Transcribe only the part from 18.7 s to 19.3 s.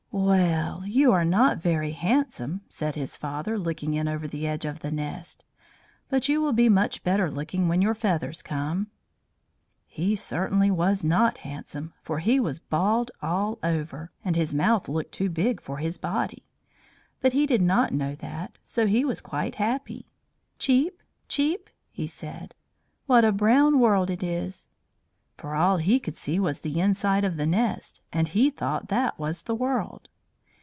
he was